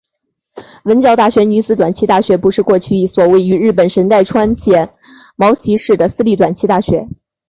[0.83, 4.95] 文教大学女子短期大学部是过去一所位于日本神奈川县
[5.35, 7.07] 茅崎市的私立短期大学。